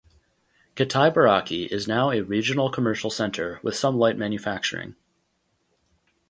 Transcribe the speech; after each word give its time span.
Kitaibaraki 0.75 1.67
is 1.71 1.87
now 1.87 2.09
a 2.09 2.21
regional 2.21 2.71
commercial 2.71 3.11
center 3.11 3.59
with 3.61 3.75
some 3.75 3.99
light 3.99 4.17
manufacturing. 4.17 4.95